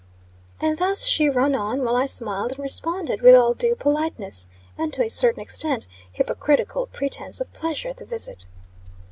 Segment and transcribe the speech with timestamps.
[0.59, 4.91] And thus she ran on, while I smiled, and responded with all due politeness, and
[4.93, 8.47] to a certain extent, hypocritical pretence of pleasure at the visit.